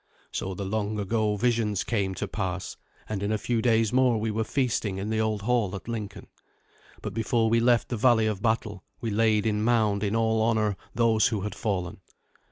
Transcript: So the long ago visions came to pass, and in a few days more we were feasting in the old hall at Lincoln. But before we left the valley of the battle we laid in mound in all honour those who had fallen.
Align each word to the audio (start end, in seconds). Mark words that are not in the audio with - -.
So 0.31 0.55
the 0.55 0.65
long 0.65 0.99
ago 0.99 1.35
visions 1.35 1.83
came 1.83 2.15
to 2.15 2.27
pass, 2.27 2.75
and 3.07 3.21
in 3.21 3.31
a 3.31 3.37
few 3.37 3.61
days 3.61 3.93
more 3.93 4.17
we 4.17 4.31
were 4.31 4.43
feasting 4.43 4.97
in 4.97 5.11
the 5.11 5.21
old 5.21 5.43
hall 5.43 5.75
at 5.75 5.87
Lincoln. 5.87 6.25
But 7.03 7.13
before 7.13 7.51
we 7.51 7.59
left 7.59 7.89
the 7.89 7.97
valley 7.97 8.25
of 8.25 8.37
the 8.37 8.41
battle 8.41 8.83
we 8.99 9.11
laid 9.11 9.45
in 9.45 9.63
mound 9.63 10.03
in 10.03 10.15
all 10.15 10.41
honour 10.41 10.75
those 10.95 11.27
who 11.27 11.41
had 11.41 11.53
fallen. 11.53 12.01